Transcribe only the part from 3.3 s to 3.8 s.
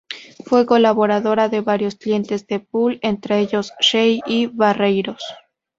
ellos